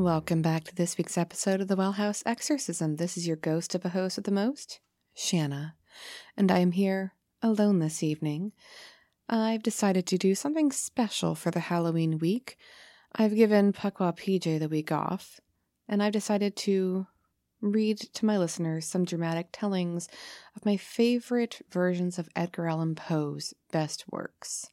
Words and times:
Welcome 0.00 0.40
back 0.40 0.64
to 0.64 0.74
this 0.74 0.96
week's 0.96 1.18
episode 1.18 1.60
of 1.60 1.68
the 1.68 1.76
Well 1.76 1.92
House 1.92 2.22
Exorcism. 2.24 2.96
This 2.96 3.18
is 3.18 3.28
your 3.28 3.36
ghost 3.36 3.74
of 3.74 3.84
a 3.84 3.90
host 3.90 4.16
with 4.16 4.24
the 4.24 4.30
most, 4.30 4.80
Shanna, 5.14 5.74
and 6.38 6.50
I 6.50 6.60
am 6.60 6.72
here 6.72 7.12
alone 7.42 7.80
this 7.80 8.02
evening. 8.02 8.52
I've 9.28 9.62
decided 9.62 10.06
to 10.06 10.16
do 10.16 10.34
something 10.34 10.72
special 10.72 11.34
for 11.34 11.50
the 11.50 11.60
Halloween 11.60 12.16
week. 12.18 12.56
I've 13.14 13.36
given 13.36 13.74
Pukwa 13.74 14.16
PJ 14.16 14.58
the 14.58 14.70
week 14.70 14.90
off, 14.90 15.38
and 15.86 16.02
I've 16.02 16.14
decided 16.14 16.56
to 16.56 17.06
read 17.60 17.98
to 17.98 18.24
my 18.24 18.38
listeners 18.38 18.86
some 18.86 19.04
dramatic 19.04 19.48
tellings 19.52 20.08
of 20.56 20.64
my 20.64 20.78
favorite 20.78 21.60
versions 21.70 22.18
of 22.18 22.30
Edgar 22.34 22.68
Allan 22.68 22.94
Poe's 22.94 23.52
best 23.70 24.06
works. 24.10 24.70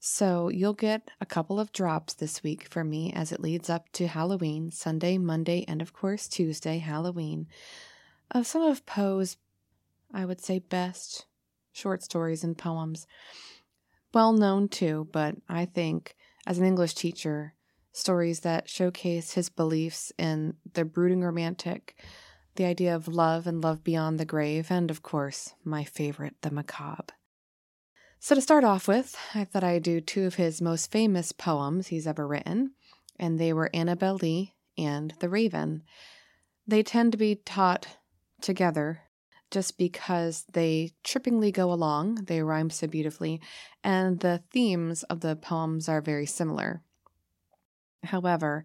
So 0.00 0.48
you'll 0.48 0.74
get 0.74 1.10
a 1.20 1.26
couple 1.26 1.58
of 1.58 1.72
drops 1.72 2.14
this 2.14 2.42
week 2.42 2.68
from 2.68 2.88
me 2.88 3.12
as 3.12 3.32
it 3.32 3.40
leads 3.40 3.68
up 3.68 3.90
to 3.94 4.06
Halloween, 4.06 4.70
Sunday, 4.70 5.18
Monday, 5.18 5.64
and 5.66 5.82
of 5.82 5.92
course 5.92 6.28
Tuesday, 6.28 6.78
Halloween, 6.78 7.48
of 8.30 8.46
some 8.46 8.62
of 8.62 8.86
Poe's, 8.86 9.36
I 10.14 10.24
would 10.24 10.40
say, 10.40 10.60
best 10.60 11.26
short 11.72 12.02
stories 12.02 12.44
and 12.44 12.56
poems. 12.56 13.06
Well 14.14 14.32
known 14.32 14.68
too, 14.68 15.08
but 15.10 15.34
I 15.48 15.64
think 15.64 16.14
as 16.46 16.58
an 16.58 16.64
English 16.64 16.94
teacher, 16.94 17.54
stories 17.92 18.40
that 18.40 18.68
showcase 18.68 19.32
his 19.32 19.48
beliefs 19.48 20.12
in 20.16 20.54
the 20.74 20.84
brooding 20.84 21.22
romantic, 21.22 22.00
the 22.54 22.64
idea 22.64 22.94
of 22.94 23.08
love 23.08 23.48
and 23.48 23.62
love 23.62 23.82
beyond 23.82 24.18
the 24.18 24.24
grave, 24.24 24.70
and 24.70 24.90
of 24.90 25.02
course, 25.02 25.54
my 25.64 25.82
favorite, 25.82 26.36
the 26.42 26.50
macabre. 26.52 27.17
So, 28.20 28.34
to 28.34 28.40
start 28.40 28.64
off 28.64 28.88
with, 28.88 29.16
I 29.32 29.44
thought 29.44 29.62
I'd 29.62 29.84
do 29.84 30.00
two 30.00 30.24
of 30.24 30.34
his 30.34 30.60
most 30.60 30.90
famous 30.90 31.30
poems 31.30 31.86
he's 31.86 32.06
ever 32.06 32.26
written, 32.26 32.72
and 33.16 33.38
they 33.38 33.52
were 33.52 33.70
Annabel 33.72 34.16
Lee 34.16 34.54
and 34.76 35.14
The 35.20 35.28
Raven. 35.28 35.84
They 36.66 36.82
tend 36.82 37.12
to 37.12 37.18
be 37.18 37.36
taught 37.36 37.86
together 38.40 39.02
just 39.52 39.78
because 39.78 40.44
they 40.52 40.94
trippingly 41.04 41.52
go 41.52 41.72
along, 41.72 42.16
they 42.26 42.42
rhyme 42.42 42.70
so 42.70 42.88
beautifully, 42.88 43.40
and 43.84 44.18
the 44.18 44.42
themes 44.50 45.04
of 45.04 45.20
the 45.20 45.36
poems 45.36 45.88
are 45.88 46.00
very 46.00 46.26
similar. 46.26 46.82
However, 48.02 48.64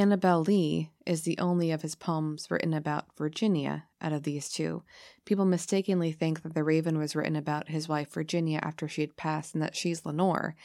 Annabel 0.00 0.40
Lee 0.40 0.92
is 1.04 1.22
the 1.22 1.36
only 1.36 1.70
of 1.70 1.82
his 1.82 1.94
poems 1.94 2.50
written 2.50 2.72
about 2.72 3.14
Virginia 3.18 3.84
out 4.00 4.14
of 4.14 4.22
these 4.22 4.48
two. 4.48 4.82
People 5.26 5.44
mistakenly 5.44 6.10
think 6.10 6.40
that 6.40 6.54
The 6.54 6.64
Raven 6.64 6.96
was 6.96 7.14
written 7.14 7.36
about 7.36 7.68
his 7.68 7.86
wife 7.86 8.10
Virginia 8.10 8.60
after 8.62 8.88
she 8.88 9.02
had 9.02 9.18
passed 9.18 9.52
and 9.52 9.62
that 9.62 9.76
she's 9.76 10.06
Lenore. 10.06 10.56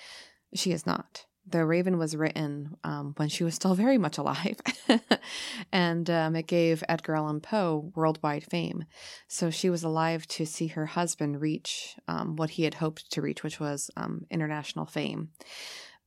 She 0.53 0.71
is 0.71 0.85
not. 0.85 1.25
The 1.45 1.65
Raven 1.65 1.97
was 1.97 2.15
written 2.15 2.77
um, 2.85 3.13
when 3.17 3.27
she 3.27 3.43
was 3.43 3.55
still 3.55 3.75
very 3.85 3.97
much 3.97 4.17
alive, 4.17 4.61
and 5.73 6.09
um, 6.09 6.37
it 6.37 6.47
gave 6.47 6.81
Edgar 6.87 7.17
Allan 7.17 7.41
Poe 7.41 7.91
worldwide 7.93 8.45
fame. 8.45 8.85
So 9.27 9.49
she 9.49 9.69
was 9.69 9.83
alive 9.83 10.25
to 10.27 10.45
see 10.45 10.67
her 10.67 10.85
husband 10.85 11.41
reach 11.41 11.97
um, 12.07 12.37
what 12.37 12.51
he 12.51 12.63
had 12.63 12.75
hoped 12.75 13.11
to 13.11 13.21
reach, 13.21 13.43
which 13.43 13.59
was 13.59 13.91
um, 13.97 14.27
international 14.31 14.85
fame. 14.85 15.31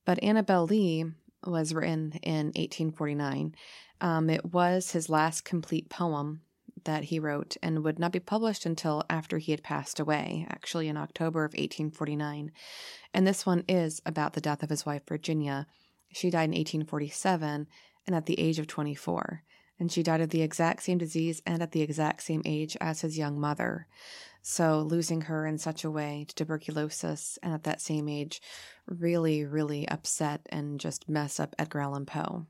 But 0.06 0.22
Annabel 0.22 0.64
Lee 0.64 1.04
was 1.44 1.74
written 1.74 2.12
in 2.22 2.46
1849. 2.46 3.54
Um, 4.00 4.30
it 4.30 4.52
was 4.52 4.92
his 4.92 5.08
last 5.08 5.44
complete 5.44 5.88
poem 5.88 6.42
that 6.84 7.04
he 7.04 7.18
wrote 7.18 7.56
and 7.62 7.84
would 7.84 7.98
not 7.98 8.12
be 8.12 8.20
published 8.20 8.64
until 8.64 9.04
after 9.10 9.38
he 9.38 9.52
had 9.52 9.62
passed 9.62 9.98
away, 9.98 10.46
actually 10.48 10.88
in 10.88 10.96
October 10.96 11.44
of 11.44 11.52
1849. 11.52 12.52
And 13.12 13.26
this 13.26 13.44
one 13.44 13.64
is 13.68 14.00
about 14.06 14.32
the 14.32 14.40
death 14.40 14.62
of 14.62 14.70
his 14.70 14.86
wife, 14.86 15.02
Virginia. 15.06 15.66
She 16.12 16.30
died 16.30 16.44
in 16.44 16.50
1847 16.50 17.66
and 18.06 18.16
at 18.16 18.26
the 18.26 18.38
age 18.38 18.58
of 18.58 18.66
24. 18.66 19.42
And 19.80 19.92
she 19.92 20.02
died 20.02 20.20
of 20.20 20.30
the 20.30 20.42
exact 20.42 20.82
same 20.82 20.98
disease 20.98 21.42
and 21.46 21.62
at 21.62 21.72
the 21.72 21.82
exact 21.82 22.22
same 22.22 22.42
age 22.44 22.76
as 22.80 23.02
his 23.02 23.18
young 23.18 23.38
mother. 23.38 23.86
So, 24.42 24.80
losing 24.80 25.22
her 25.22 25.46
in 25.46 25.58
such 25.58 25.84
a 25.84 25.90
way 25.90 26.24
to 26.28 26.34
tuberculosis 26.34 27.38
and 27.42 27.52
at 27.52 27.64
that 27.64 27.80
same 27.80 28.08
age 28.08 28.40
really, 28.86 29.44
really 29.44 29.86
upset 29.88 30.46
and 30.48 30.80
just 30.80 31.08
mess 31.08 31.38
up 31.38 31.54
Edgar 31.58 31.80
Allan 31.80 32.06
Poe. 32.06 32.46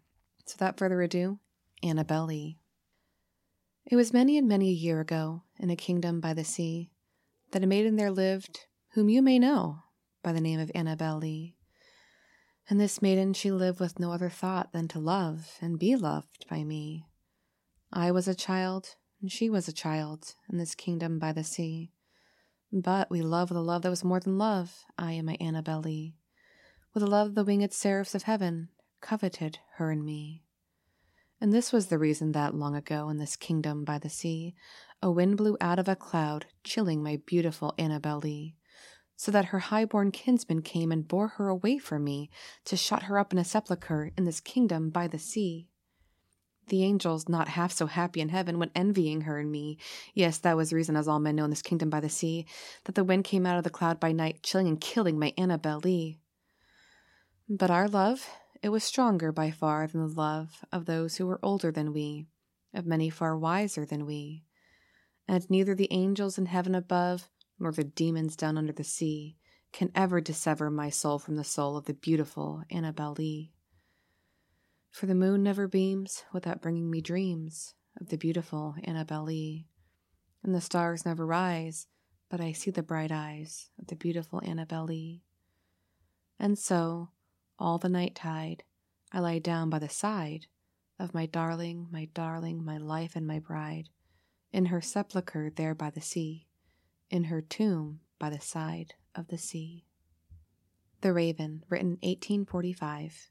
So, 0.47 0.55
without 0.55 0.79
further 0.79 1.03
ado, 1.03 1.39
Annabel 1.83 2.27
Lee. 2.27 2.59
It 3.87 3.97
was 3.97 4.13
many 4.13 4.37
and 4.37 4.47
many 4.47 4.69
a 4.69 4.73
year 4.73 5.01
ago, 5.01 5.45
in 5.59 5.71
a 5.71 5.77
kingdom 5.77 6.21
by 6.21 6.35
the 6.35 6.45
sea, 6.45 6.91
that 7.53 7.65
a 7.65 7.67
maiden 7.67 7.97
there 7.97 8.11
lived 8.11 8.67
whom 8.91 9.09
you 9.09 9.23
may 9.23 9.39
know 9.39 9.83
by 10.23 10.33
the 10.33 10.41
name 10.41 10.61
of 10.61 10.71
Annabel 10.75 11.19
Lee. 11.19 11.57
And 12.69 12.79
this 12.79 13.01
maiden 13.01 13.33
she 13.33 13.51
lived 13.51 13.81
with 13.81 13.99
no 13.99 14.13
other 14.13 14.29
thought 14.29 14.73
than 14.73 14.89
to 14.89 14.99
love 14.99 15.57
and 15.61 15.79
be 15.79 15.97
loved 15.97 16.47
by 16.51 16.65
me. 16.65 17.07
I 17.91 18.11
was 18.11 18.29
a 18.29 18.35
child, 18.35 18.97
and 19.21 19.31
she 19.31 19.51
was 19.51 19.69
a 19.69 19.73
child, 19.73 20.35
in 20.51 20.59
this 20.59 20.75
kingdom 20.75 21.19
by 21.19 21.33
the 21.33 21.45
sea. 21.45 21.93
But 22.73 23.11
we 23.11 23.23
loved 23.23 23.51
with 23.51 23.59
a 23.59 23.63
love 23.63 23.83
that 23.83 23.91
was 23.91 24.05
more 24.05 24.21
than 24.21 24.39
love, 24.39 24.85
I 24.97 25.13
and 25.13 25.27
my 25.27 25.37
Annabel 25.41 25.81
Lee. 25.81 26.17
With 26.95 27.03
a 27.03 27.07
love 27.07 27.35
the 27.35 27.45
winged 27.45 27.73
seraphs 27.73 28.15
of 28.15 28.25
heaven 28.25 28.69
coveted 29.01 29.59
her 29.77 29.91
and 29.91 30.05
me. 30.05 30.45
And 31.41 31.53
this 31.53 31.73
was 31.73 31.87
the 31.87 31.99
reason 31.99 32.33
that, 32.33 32.55
long 32.55 32.75
ago, 32.75 33.09
in 33.09 33.19
this 33.19 33.37
kingdom 33.37 33.85
by 33.85 33.99
the 33.99 34.11
sea, 34.11 34.55
a 35.01 35.11
wind 35.11 35.37
blew 35.37 35.57
out 35.61 35.79
of 35.79 35.89
a 35.89 35.95
cloud, 35.95 36.47
chilling 36.65 37.03
my 37.03 37.21
beautiful 37.25 37.75
Annabel 37.79 38.19
Lee, 38.19 38.57
so 39.15 39.31
that 39.31 39.47
her 39.47 39.61
high-born 39.61 40.11
kinsman 40.11 40.63
came 40.63 40.91
and 40.91 41.07
bore 41.07 41.29
her 41.29 41.49
away 41.49 41.79
from 41.79 42.05
me 42.05 42.31
to 42.65 42.77
shut 42.77 43.05
her 43.05 43.19
up 43.19 43.33
in 43.33 43.39
a 43.39 43.45
sepulchre 43.45 44.11
in 44.17 44.25
this 44.25 44.41
kingdom 44.41 44.91
by 44.91 45.07
the 45.07 45.19
sea. 45.19 45.69
The 46.69 46.85
angels, 46.85 47.29
not 47.29 47.49
half 47.49 47.73
so 47.73 47.87
happy 47.87 48.21
in 48.21 48.29
heaven, 48.29 48.59
when 48.59 48.71
envying 48.75 49.23
her 49.23 49.39
and 49.39 49.51
me. 49.51 49.79
Yes, 50.15 50.39
that 50.39 50.57
was 50.57 50.73
reason, 50.73 50.97
as 50.97 51.09
all 51.09 51.19
men 51.19 51.37
know 51.37 51.45
in 51.45 51.51
this 51.51 51.63
kingdom 51.63 51.89
by 51.89 52.01
the 52.01 52.09
sea, 52.09 52.47
that 52.85 52.95
the 52.95 53.05
wind 53.05 53.25
came 53.25 53.47
out 53.47 53.57
of 53.57 53.65
the 53.65 53.71
cloud 53.71 53.99
by 53.99 54.13
night, 54.13 54.43
chilling 54.43 54.69
and 54.69 54.81
killing 54.81 55.19
my 55.19 55.33
Annabel 55.39 55.79
Lee. 55.79 56.19
But 57.49 57.71
our 57.71 57.89
love, 57.89 58.29
it 58.63 58.69
was 58.69 58.85
stronger 58.85 59.33
by 59.33 59.51
far 59.51 59.87
than 59.87 60.07
the 60.07 60.13
love 60.13 60.65
of 60.71 60.85
those 60.85 61.17
who 61.17 61.27
were 61.27 61.41
older 61.43 61.73
than 61.73 61.95
we, 61.95 62.27
of 62.75 62.85
many 62.85 63.09
far 63.09 63.37
wiser 63.37 63.87
than 63.87 64.05
we. 64.05 64.45
And 65.27 65.49
neither 65.49 65.75
the 65.75 65.93
angels 65.93 66.37
in 66.37 66.47
heaven 66.47 66.75
above, 66.75 67.31
nor 67.59 67.73
the 67.73 67.85
demons 67.85 68.37
down 68.37 68.59
under 68.59 68.73
the 68.73 68.85
sea, 68.85 69.37
can 69.73 69.91
ever 69.95 70.21
dissever 70.21 70.71
my 70.71 70.91
soul 70.91 71.19
from 71.19 71.37
the 71.37 71.45
soul 71.45 71.77
of 71.77 71.87
the 71.87 71.95
beautiful 71.95 72.63
Annabel 72.71 73.15
Lee. 73.17 73.53
For 74.99 75.07
the 75.07 75.15
moon 75.15 75.45
never 75.45 75.69
beams 75.69 76.25
without 76.33 76.61
bringing 76.61 76.91
me 76.91 77.01
dreams 77.01 77.77
of 78.01 78.09
the 78.09 78.17
beautiful 78.19 78.75
Annabel 78.83 79.23
Lee, 79.23 79.69
and 80.43 80.53
the 80.53 80.61
stars 80.61 81.07
never 81.07 81.25
rise 81.25 81.87
but 82.29 82.41
I 82.41 82.51
see 82.51 82.73
the 82.73 82.83
bright 82.83 83.13
eyes 83.13 83.71
of 83.79 83.87
the 83.87 83.95
beautiful 83.95 84.43
Annabel 84.45 84.87
Lee. 84.87 85.23
And 86.37 86.59
so, 86.59 87.11
all 87.61 87.79
the 87.79 87.89
night 87.89 88.17
tide, 88.17 88.65
I 89.13 89.21
lie 89.21 89.39
down 89.39 89.71
by 89.71 89.79
the 89.79 89.89
side 89.89 90.49
of 90.99 91.15
my 91.15 91.27
darling, 91.27 91.87
my 91.93 92.07
darling, 92.07 92.65
my 92.65 92.79
life 92.79 93.15
and 93.15 93.25
my 93.25 93.39
bride, 93.39 93.91
in 94.51 94.65
her 94.65 94.81
sepulchre 94.81 95.49
there 95.49 95.77
by 95.77 95.91
the 95.91 96.01
sea, 96.01 96.49
in 97.09 97.23
her 97.23 97.41
tomb 97.41 98.01
by 98.19 98.31
the 98.31 98.41
side 98.41 98.95
of 99.15 99.29
the 99.29 99.39
sea. 99.39 99.85
The 101.03 101.13
Raven, 101.13 101.63
written 101.69 101.99
1845. 102.03 103.31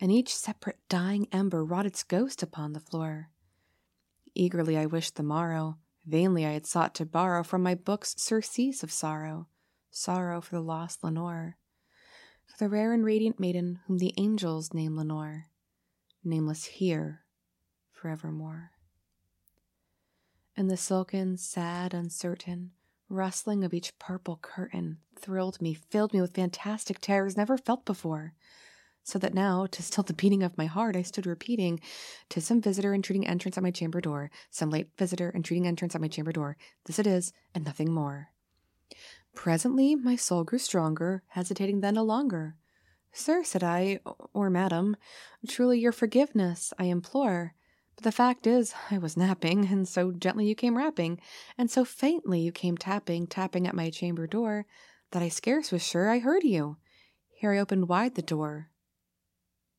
and 0.00 0.12
each 0.12 0.34
separate 0.34 0.78
dying 0.88 1.28
ember 1.32 1.64
wrought 1.64 1.86
its 1.86 2.02
ghost 2.02 2.42
upon 2.42 2.72
the 2.72 2.80
floor. 2.80 3.30
Eagerly 4.34 4.76
I 4.76 4.86
wished 4.86 5.16
the 5.16 5.22
morrow, 5.22 5.78
vainly 6.06 6.46
I 6.46 6.52
had 6.52 6.66
sought 6.66 6.94
to 6.96 7.06
borrow 7.06 7.42
from 7.42 7.62
my 7.62 7.74
books 7.74 8.14
surcease 8.18 8.82
of 8.82 8.92
sorrow, 8.92 9.48
sorrow 9.90 10.40
for 10.40 10.56
the 10.56 10.62
lost 10.62 11.02
Lenore 11.02 11.56
for 12.48 12.56
the 12.58 12.68
rare 12.68 12.92
and 12.92 13.04
radiant 13.04 13.38
maiden 13.38 13.80
whom 13.86 13.98
the 13.98 14.14
angels 14.16 14.72
name 14.72 14.96
Lenore, 14.96 15.46
nameless 16.24 16.64
here 16.64 17.24
forevermore. 17.92 18.72
And 20.56 20.70
the 20.70 20.76
silken, 20.76 21.36
sad, 21.36 21.94
uncertain 21.94 22.72
rustling 23.10 23.64
of 23.64 23.72
each 23.72 23.98
purple 23.98 24.38
curtain 24.42 24.98
thrilled 25.16 25.62
me, 25.62 25.74
filled 25.74 26.12
me 26.12 26.20
with 26.20 26.34
fantastic 26.34 27.00
terrors 27.00 27.36
never 27.36 27.56
felt 27.56 27.84
before. 27.84 28.34
So 29.08 29.18
that 29.18 29.32
now, 29.32 29.64
to 29.64 29.82
still 29.82 30.04
the 30.04 30.12
beating 30.12 30.42
of 30.42 30.58
my 30.58 30.66
heart, 30.66 30.94
I 30.94 31.00
stood 31.00 31.24
repeating, 31.24 31.80
"'Tis 32.28 32.44
some 32.44 32.60
visitor 32.60 32.92
entreating 32.92 33.26
entrance 33.26 33.56
at 33.56 33.62
my 33.62 33.70
chamber 33.70 34.02
door, 34.02 34.30
some 34.50 34.68
late 34.68 34.90
visitor 34.98 35.32
entreating 35.34 35.66
entrance 35.66 35.94
at 35.94 36.02
my 36.02 36.08
chamber 36.08 36.30
door. 36.30 36.58
This 36.84 36.98
it 36.98 37.06
is, 37.06 37.32
and 37.54 37.64
nothing 37.64 37.90
more." 37.90 38.28
Presently 39.34 39.94
my 39.94 40.14
soul 40.14 40.44
grew 40.44 40.58
stronger, 40.58 41.22
hesitating 41.28 41.80
then 41.80 41.94
no 41.94 42.02
longer. 42.02 42.56
Sir, 43.10 43.44
said 43.44 43.64
I, 43.64 44.00
or 44.34 44.50
madam, 44.50 44.94
truly 45.48 45.80
your 45.80 45.92
forgiveness 45.92 46.74
I 46.78 46.84
implore. 46.84 47.54
But 47.94 48.04
the 48.04 48.12
fact 48.12 48.46
is, 48.46 48.74
I 48.90 48.98
was 48.98 49.16
napping, 49.16 49.64
and 49.68 49.88
so 49.88 50.12
gently 50.12 50.46
you 50.46 50.54
came 50.54 50.76
rapping, 50.76 51.18
and 51.56 51.70
so 51.70 51.82
faintly 51.82 52.40
you 52.40 52.52
came 52.52 52.76
tapping, 52.76 53.26
tapping 53.26 53.66
at 53.66 53.74
my 53.74 53.88
chamber 53.88 54.26
door, 54.26 54.66
that 55.12 55.22
I 55.22 55.30
scarce 55.30 55.72
was 55.72 55.82
sure 55.82 56.10
I 56.10 56.18
heard 56.18 56.44
you. 56.44 56.76
Here 57.30 57.52
I 57.54 57.58
opened 57.58 57.88
wide 57.88 58.14
the 58.14 58.20
door. 58.22 58.68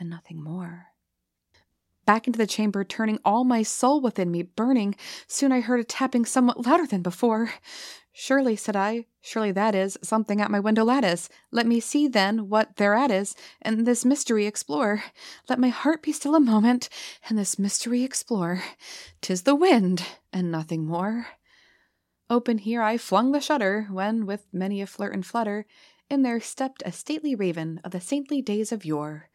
and 0.00 0.10
nothing 0.10 0.42
more 0.42 0.90
back 2.10 2.26
into 2.26 2.38
the 2.38 2.46
chamber, 2.46 2.82
turning 2.82 3.20
all 3.24 3.44
my 3.44 3.62
soul 3.62 4.00
within 4.00 4.32
me 4.32 4.42
burning. 4.42 4.96
Soon 5.28 5.52
I 5.52 5.60
heard 5.60 5.78
a 5.78 5.84
tapping 5.84 6.24
somewhat 6.24 6.66
louder 6.66 6.84
than 6.84 7.02
before. 7.02 7.52
Surely, 8.12 8.56
said 8.56 8.74
I, 8.74 9.06
surely 9.20 9.52
that 9.52 9.76
is 9.76 9.96
something 10.02 10.40
at 10.40 10.50
my 10.50 10.58
window 10.58 10.82
lattice. 10.82 11.28
Let 11.52 11.68
me 11.68 11.78
see 11.78 12.08
then 12.08 12.48
what 12.48 12.78
thereat 12.78 13.12
is, 13.12 13.36
and 13.62 13.86
this 13.86 14.04
mystery 14.04 14.44
explore. 14.46 15.04
Let 15.48 15.60
my 15.60 15.68
heart 15.68 16.02
be 16.02 16.10
still 16.10 16.34
a 16.34 16.40
moment, 16.40 16.88
and 17.28 17.38
this 17.38 17.60
mystery 17.60 18.02
explore. 18.02 18.64
Tis 19.20 19.42
the 19.42 19.54
wind, 19.54 20.04
and 20.32 20.50
nothing 20.50 20.84
more. 20.84 21.28
Open 22.28 22.58
here 22.58 22.82
I 22.82 22.98
flung 22.98 23.30
the 23.30 23.40
shutter, 23.40 23.86
when, 23.88 24.26
with 24.26 24.48
many 24.52 24.82
a 24.82 24.86
flirt 24.88 25.14
and 25.14 25.24
flutter, 25.24 25.64
in 26.10 26.22
there 26.22 26.40
stepped 26.40 26.82
a 26.84 26.90
stately 26.90 27.36
raven 27.36 27.80
of 27.84 27.92
the 27.92 28.00
saintly 28.00 28.42
days 28.42 28.72
of 28.72 28.84
yore. 28.84 29.30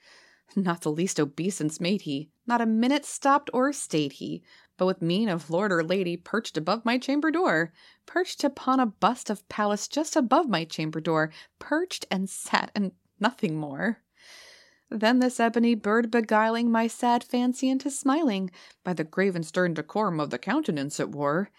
Not 0.55 0.81
the 0.81 0.91
least 0.91 1.19
obeisance 1.19 1.79
made 1.79 2.01
he, 2.01 2.29
not 2.45 2.61
a 2.61 2.65
minute 2.65 3.03
stopped 3.03 3.49
or 3.53 3.73
stayed 3.73 4.13
he, 4.13 4.43
but 4.77 4.85
with 4.85 5.01
mien 5.01 5.27
of 5.27 5.49
lord 5.49 5.71
or 5.71 5.83
lady 5.83 6.17
perched 6.17 6.57
above 6.57 6.85
my 6.85 6.97
chamber 6.97 7.31
door, 7.31 7.73
perched 8.05 8.43
upon 8.43 8.79
a 8.79 8.85
bust 8.85 9.29
of 9.29 9.47
Pallas 9.49 9.87
just 9.87 10.15
above 10.15 10.47
my 10.47 10.63
chamber 10.63 11.01
door, 11.01 11.31
perched 11.59 12.05
and 12.11 12.29
sat 12.29 12.71
and 12.75 12.91
nothing 13.19 13.55
more. 13.55 14.01
Then 14.89 15.19
this 15.19 15.39
ebony 15.39 15.73
bird 15.73 16.11
beguiling 16.11 16.71
my 16.71 16.87
sad 16.87 17.23
fancy 17.23 17.69
into 17.69 17.89
smiling, 17.89 18.51
by 18.83 18.93
the 18.93 19.03
grave 19.03 19.35
and 19.35 19.45
stern 19.45 19.73
decorum 19.73 20.19
of 20.19 20.29
the 20.29 20.37
countenance 20.37 20.99
it 20.99 21.09
wore. 21.09 21.49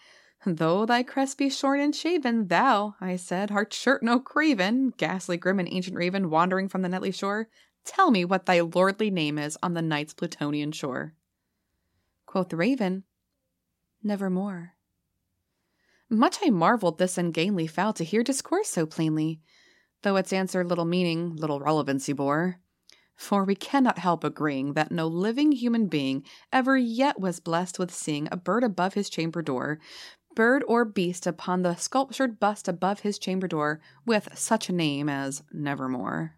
Though 0.45 0.85
thy 0.85 1.03
crest 1.03 1.37
be 1.37 1.49
shorn 1.49 1.81
and 1.81 1.95
shaven, 1.95 2.47
thou, 2.47 2.95
I 3.01 3.17
said, 3.17 3.51
art 3.51 3.73
sure 3.73 3.99
no 4.01 4.19
craven, 4.19 4.93
ghastly 4.95 5.35
grim 5.35 5.59
and 5.59 5.67
ancient 5.69 5.97
raven 5.97 6.29
wandering 6.29 6.69
from 6.69 6.83
the 6.83 6.89
nightly 6.89 7.11
shore. 7.11 7.49
Tell 7.87 8.11
me 8.11 8.25
what 8.25 8.45
thy 8.45 8.59
lordly 8.59 9.09
name 9.09 9.39
is 9.39 9.57
on 9.63 9.73
the 9.73 9.81
night's 9.81 10.13
Plutonian 10.13 10.73
shore. 10.73 11.13
Quoth 12.25 12.49
the 12.49 12.57
raven, 12.57 13.05
Nevermore. 14.03 14.73
Much 16.09 16.37
I 16.43 16.49
marvelled 16.49 16.97
this 16.97 17.17
ungainly 17.17 17.65
fowl 17.65 17.93
to 17.93 18.03
hear 18.03 18.23
discourse 18.23 18.67
so 18.67 18.85
plainly, 18.85 19.39
though 20.01 20.17
its 20.17 20.33
answer 20.33 20.65
little 20.65 20.83
meaning, 20.83 21.37
little 21.37 21.61
relevancy 21.61 22.11
bore. 22.11 22.59
For 23.15 23.45
we 23.45 23.55
cannot 23.55 23.99
help 23.99 24.25
agreeing 24.25 24.73
that 24.73 24.91
no 24.91 25.07
living 25.07 25.53
human 25.53 25.87
being 25.87 26.25
ever 26.51 26.75
yet 26.75 27.21
was 27.21 27.39
blessed 27.39 27.79
with 27.79 27.93
seeing 27.93 28.27
a 28.29 28.37
bird 28.37 28.65
above 28.65 28.95
his 28.95 29.09
chamber 29.09 29.41
door, 29.41 29.79
bird 30.35 30.61
or 30.67 30.83
beast 30.83 31.25
upon 31.25 31.61
the 31.61 31.75
sculptured 31.75 32.37
bust 32.37 32.67
above 32.67 32.99
his 32.99 33.17
chamber 33.17 33.47
door, 33.47 33.79
with 34.05 34.37
such 34.37 34.67
a 34.67 34.73
name 34.73 35.07
as 35.07 35.41
Nevermore. 35.53 36.33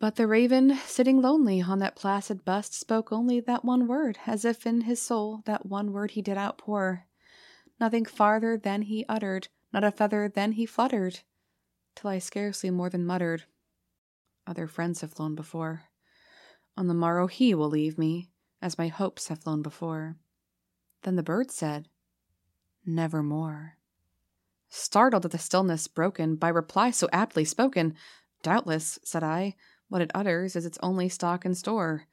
But 0.00 0.16
the 0.16 0.26
raven, 0.26 0.76
sitting 0.86 1.20
lonely 1.20 1.60
on 1.60 1.78
that 1.80 1.94
placid 1.94 2.42
bust, 2.42 2.72
spoke 2.72 3.12
only 3.12 3.38
that 3.40 3.66
one 3.66 3.86
word, 3.86 4.18
as 4.26 4.46
if 4.46 4.66
in 4.66 4.80
his 4.80 5.00
soul 5.00 5.42
that 5.44 5.66
one 5.66 5.92
word 5.92 6.12
he 6.12 6.22
did 6.22 6.38
outpour. 6.38 7.06
Nothing 7.78 8.06
farther 8.06 8.56
than 8.56 8.82
he 8.82 9.04
uttered, 9.10 9.48
not 9.74 9.84
a 9.84 9.90
feather 9.90 10.26
than 10.26 10.52
he 10.52 10.64
fluttered, 10.64 11.20
till 11.94 12.08
I 12.08 12.18
scarcely 12.18 12.70
more 12.70 12.88
than 12.88 13.04
muttered, 13.04 13.44
Other 14.46 14.66
friends 14.66 15.02
have 15.02 15.12
flown 15.12 15.34
before. 15.34 15.82
On 16.78 16.86
the 16.86 16.94
morrow 16.94 17.26
he 17.26 17.54
will 17.54 17.68
leave 17.68 17.98
me, 17.98 18.30
as 18.62 18.78
my 18.78 18.88
hopes 18.88 19.28
have 19.28 19.40
flown 19.40 19.60
before. 19.60 20.16
Then 21.02 21.16
the 21.16 21.22
bird 21.22 21.50
said, 21.50 21.88
Nevermore. 22.86 23.76
Startled 24.70 25.26
at 25.26 25.30
the 25.30 25.38
stillness 25.38 25.88
broken 25.88 26.36
by 26.36 26.48
reply 26.48 26.90
so 26.90 27.06
aptly 27.12 27.44
spoken, 27.44 27.94
Doubtless, 28.42 28.98
said 29.04 29.22
I, 29.22 29.56
what 29.90 30.00
it 30.00 30.10
utters 30.14 30.56
is 30.56 30.64
its 30.64 30.78
only 30.82 31.10
stock 31.10 31.44
and 31.44 31.54
store. 31.54 32.06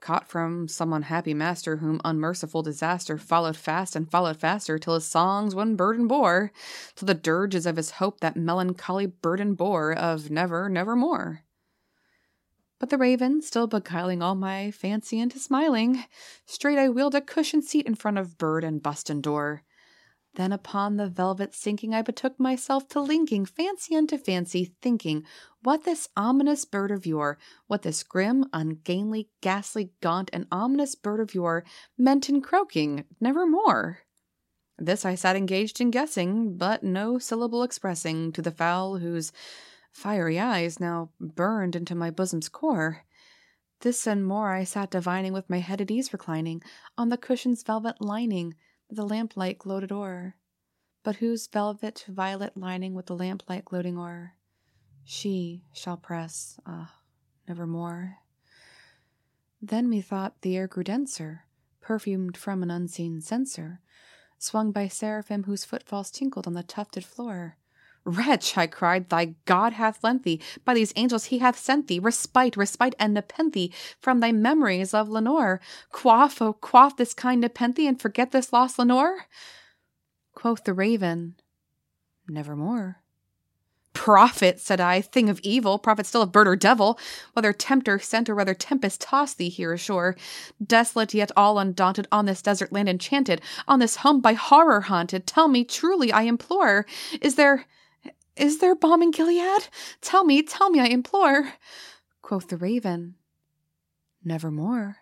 Caught 0.00 0.28
from 0.28 0.68
some 0.68 0.92
unhappy 0.92 1.34
master 1.34 1.78
whom 1.78 2.00
unmerciful 2.04 2.62
disaster 2.62 3.18
followed 3.18 3.56
fast 3.56 3.96
and 3.96 4.10
followed 4.10 4.36
faster 4.36 4.78
till 4.78 4.94
his 4.94 5.04
songs 5.04 5.54
one 5.54 5.74
burden 5.74 6.06
bore, 6.06 6.52
till 6.94 7.06
the 7.06 7.14
dirges 7.14 7.66
of 7.66 7.76
his 7.76 7.92
hope 7.92 8.20
that 8.20 8.36
melancholy 8.36 9.06
burden 9.06 9.54
bore 9.54 9.92
of 9.92 10.30
never, 10.30 10.68
never 10.68 10.94
more. 10.96 11.42
But 12.78 12.90
the 12.90 12.98
raven, 12.98 13.40
still 13.42 13.66
beguiling 13.66 14.22
all 14.22 14.34
my 14.34 14.70
fancy 14.70 15.18
into 15.18 15.38
smiling, 15.38 16.04
straight 16.44 16.78
I 16.78 16.90
wheeled 16.90 17.14
a 17.14 17.22
cushioned 17.22 17.64
seat 17.64 17.86
in 17.86 17.94
front 17.94 18.18
of 18.18 18.38
bird 18.38 18.64
and 18.64 18.82
bust 18.82 19.08
and 19.08 19.22
door. 19.22 19.62
Then 20.36 20.52
upon 20.52 20.96
the 20.96 21.08
velvet 21.08 21.54
sinking, 21.54 21.94
I 21.94 22.02
betook 22.02 22.38
myself 22.38 22.88
to 22.88 23.00
linking 23.00 23.46
fancy 23.46 23.96
unto 23.96 24.18
fancy, 24.18 24.76
thinking 24.82 25.24
what 25.62 25.84
this 25.84 26.10
ominous 26.14 26.66
bird 26.66 26.90
of 26.90 27.06
yore, 27.06 27.38
what 27.68 27.80
this 27.80 28.02
grim, 28.02 28.44
ungainly, 28.52 29.30
ghastly, 29.40 29.92
gaunt, 30.02 30.28
and 30.34 30.46
ominous 30.52 30.94
bird 30.94 31.20
of 31.20 31.34
yore 31.34 31.64
meant 31.96 32.28
in 32.28 32.42
croaking, 32.42 33.04
nevermore. 33.18 34.00
This 34.78 35.06
I 35.06 35.14
sat 35.14 35.36
engaged 35.36 35.80
in 35.80 35.90
guessing, 35.90 36.58
but 36.58 36.82
no 36.82 37.18
syllable 37.18 37.62
expressing 37.62 38.30
to 38.32 38.42
the 38.42 38.50
fowl 38.50 38.98
whose 38.98 39.32
fiery 39.90 40.38
eyes 40.38 40.78
now 40.78 41.12
burned 41.18 41.74
into 41.74 41.94
my 41.94 42.10
bosom's 42.10 42.50
core. 42.50 43.04
This 43.80 44.06
and 44.06 44.26
more 44.26 44.52
I 44.52 44.64
sat 44.64 44.90
divining 44.90 45.32
with 45.32 45.48
my 45.48 45.60
head 45.60 45.80
at 45.80 45.90
ease 45.90 46.12
reclining 46.12 46.62
on 46.98 47.08
the 47.08 47.16
cushion's 47.16 47.62
velvet 47.62 48.02
lining 48.02 48.54
the 48.90 49.06
lamplight 49.06 49.58
gloated 49.58 49.92
o'er, 49.92 50.36
but 51.02 51.16
whose 51.16 51.46
velvet 51.46 52.04
violet 52.08 52.56
lining 52.56 52.94
with 52.94 53.06
the 53.06 53.16
lamplight 53.16 53.64
gloating 53.64 53.98
o'er, 53.98 54.34
she 55.04 55.62
shall 55.72 55.96
press, 55.96 56.58
ah, 56.66 56.94
nevermore. 57.48 58.18
Then 59.62 59.88
methought 59.88 60.42
the 60.42 60.56
air 60.56 60.66
grew 60.66 60.84
denser, 60.84 61.44
perfumed 61.80 62.36
from 62.36 62.62
an 62.62 62.70
unseen 62.70 63.20
censer, 63.20 63.80
swung 64.38 64.72
by 64.72 64.88
seraphim 64.88 65.44
whose 65.44 65.64
footfalls 65.64 66.10
tinkled 66.10 66.46
on 66.46 66.54
the 66.54 66.62
tufted 66.62 67.04
floor. 67.04 67.56
Wretch, 68.06 68.56
I 68.56 68.68
cried, 68.68 69.08
thy 69.08 69.34
God 69.46 69.72
hath 69.72 70.04
lent 70.04 70.22
thee, 70.22 70.40
by 70.64 70.74
these 70.74 70.92
angels 70.94 71.24
he 71.26 71.38
hath 71.38 71.58
sent 71.58 71.88
thee, 71.88 71.98
respite, 71.98 72.56
respite, 72.56 72.94
and 73.00 73.12
nepenthe 73.12 73.72
from 74.00 74.20
thy 74.20 74.30
memories 74.30 74.94
of 74.94 75.08
Lenore. 75.08 75.60
Quaff, 75.90 76.40
oh, 76.40 76.52
quaff 76.52 76.96
this 76.96 77.12
kind 77.12 77.40
nepenthe, 77.40 77.80
and 77.80 78.00
forget 78.00 78.30
this 78.30 78.52
lost 78.52 78.78
Lenore? 78.78 79.26
Quoth 80.34 80.62
the 80.62 80.72
raven, 80.72 81.34
Nevermore. 82.28 83.02
Prophet, 83.92 84.60
said 84.60 84.80
I, 84.80 85.00
thing 85.00 85.28
of 85.28 85.40
evil, 85.42 85.78
prophet 85.78 86.06
still 86.06 86.22
of 86.22 86.30
bird 86.30 86.46
or 86.46 86.54
devil, 86.54 87.00
whether 87.32 87.52
tempter 87.52 87.98
sent 87.98 88.28
or 88.28 88.36
whether 88.36 88.54
tempest 88.54 89.00
tossed 89.00 89.38
thee 89.38 89.48
here 89.48 89.72
ashore, 89.72 90.16
desolate 90.64 91.14
yet 91.14 91.32
all 91.36 91.58
undaunted, 91.58 92.06
on 92.12 92.26
this 92.26 92.42
desert 92.42 92.72
land 92.72 92.88
enchanted, 92.88 93.40
on 93.66 93.80
this 93.80 93.96
home 93.96 94.20
by 94.20 94.34
horror 94.34 94.82
haunted, 94.82 95.26
tell 95.26 95.48
me 95.48 95.64
truly, 95.64 96.12
I 96.12 96.22
implore, 96.22 96.86
is 97.20 97.34
there 97.34 97.64
is 98.36 98.58
there 98.58 98.74
balm 98.74 99.02
in 99.02 99.10
Gilead? 99.10 99.68
Tell 100.00 100.24
me, 100.24 100.42
tell 100.42 100.70
me, 100.70 100.80
I 100.80 100.86
implore. 100.86 101.54
Quoth 102.22 102.48
the 102.48 102.56
raven, 102.56 103.14
Nevermore. 104.24 104.96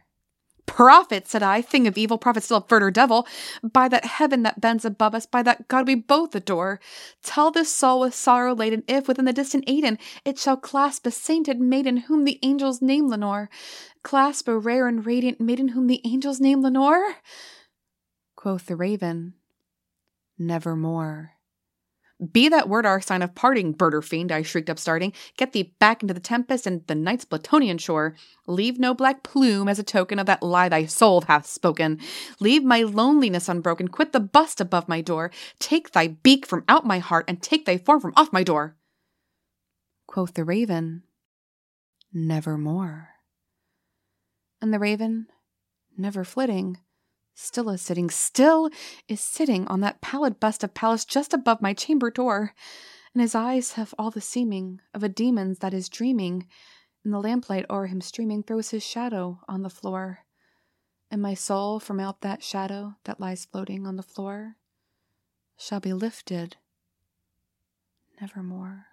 Prophet, 0.66 1.28
said 1.28 1.42
I, 1.42 1.60
thing 1.60 1.86
of 1.86 1.98
evil, 1.98 2.18
prophet 2.18 2.42
still 2.42 2.56
a 2.56 2.66
further 2.66 2.90
devil, 2.90 3.26
by 3.62 3.86
that 3.88 4.04
heaven 4.04 4.42
that 4.42 4.60
bends 4.60 4.84
above 4.84 5.14
us, 5.14 5.26
by 5.26 5.42
that 5.42 5.68
God 5.68 5.86
we 5.86 5.94
both 5.94 6.34
adore, 6.34 6.80
tell 7.22 7.50
this 7.50 7.72
soul 7.72 8.00
with 8.00 8.14
sorrow 8.14 8.54
laden, 8.54 8.82
if 8.88 9.06
within 9.06 9.24
the 9.24 9.32
distant 9.32 9.66
Aidenn 9.66 9.98
it 10.24 10.38
shall 10.38 10.56
clasp 10.56 11.06
a 11.06 11.10
sainted 11.10 11.60
maiden 11.60 11.98
whom 11.98 12.24
the 12.24 12.38
angels 12.42 12.80
name 12.80 13.08
Lenore, 13.08 13.50
clasp 14.02 14.48
a 14.48 14.58
rare 14.58 14.88
and 14.88 15.04
radiant 15.04 15.40
maiden 15.40 15.68
whom 15.68 15.86
the 15.86 16.00
angels 16.04 16.40
name 16.40 16.62
Lenore? 16.62 17.16
Quoth 18.34 18.66
the 18.66 18.76
raven, 18.76 19.34
Nevermore. 20.38 21.33
Be 22.32 22.48
that 22.48 22.68
word 22.68 22.86
our 22.86 23.00
sign 23.00 23.22
of 23.22 23.34
parting, 23.34 23.74
birder 23.74 24.02
fiend, 24.02 24.30
I 24.30 24.42
shrieked 24.42 24.70
up 24.70 24.78
starting. 24.78 25.12
Get 25.36 25.52
thee 25.52 25.74
back 25.80 26.00
into 26.00 26.14
the 26.14 26.20
tempest 26.20 26.66
and 26.66 26.86
the 26.86 26.94
night's 26.94 27.24
Plutonian 27.24 27.76
shore. 27.78 28.14
Leave 28.46 28.78
no 28.78 28.94
black 28.94 29.24
plume 29.24 29.68
as 29.68 29.80
a 29.80 29.82
token 29.82 30.20
of 30.20 30.26
that 30.26 30.42
lie 30.42 30.68
thy 30.68 30.86
soul 30.86 31.22
hath 31.22 31.46
spoken. 31.46 31.98
Leave 32.38 32.62
my 32.62 32.82
loneliness 32.82 33.48
unbroken. 33.48 33.88
Quit 33.88 34.12
the 34.12 34.20
bust 34.20 34.60
above 34.60 34.88
my 34.88 35.00
door. 35.00 35.32
Take 35.58 35.90
thy 35.90 36.08
beak 36.08 36.46
from 36.46 36.64
out 36.68 36.86
my 36.86 37.00
heart 37.00 37.24
and 37.26 37.42
take 37.42 37.66
thy 37.66 37.78
form 37.78 38.00
from 38.00 38.12
off 38.16 38.32
my 38.32 38.44
door. 38.44 38.76
Quoth 40.06 40.34
the 40.34 40.44
raven, 40.44 41.02
Nevermore. 42.12 43.08
And 44.62 44.72
the 44.72 44.78
raven, 44.78 45.26
never 45.96 46.22
flitting, 46.22 46.78
still 47.34 47.68
is 47.70 47.82
sitting, 47.82 48.10
still 48.10 48.70
is 49.08 49.20
sitting 49.20 49.66
on 49.68 49.80
that 49.80 50.00
pallid 50.00 50.40
bust 50.40 50.64
of 50.64 50.74
Pallas 50.74 51.04
just 51.04 51.34
above 51.34 51.60
my 51.60 51.74
chamber 51.74 52.10
door, 52.10 52.54
and 53.12 53.20
his 53.20 53.34
eyes 53.34 53.72
have 53.72 53.94
all 53.98 54.10
the 54.10 54.20
seeming 54.20 54.80
of 54.92 55.02
a 55.02 55.08
demon's 55.08 55.58
that 55.58 55.74
is 55.74 55.88
dreaming, 55.88 56.46
and 57.04 57.12
the 57.12 57.20
lamplight 57.20 57.66
o'er 57.68 57.86
him 57.86 58.00
streaming 58.00 58.42
throws 58.42 58.70
his 58.70 58.82
shadow 58.82 59.40
on 59.48 59.62
the 59.62 59.70
floor, 59.70 60.20
and 61.10 61.20
my 61.20 61.34
soul 61.34 61.78
from 61.78 62.00
out 62.00 62.22
that 62.22 62.42
shadow 62.42 62.94
that 63.04 63.20
lies 63.20 63.44
floating 63.44 63.86
on 63.86 63.96
the 63.96 64.02
floor 64.02 64.56
shall 65.56 65.80
be 65.80 65.92
lifted 65.92 66.56
nevermore. 68.20 68.86